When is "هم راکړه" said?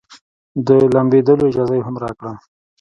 1.87-2.33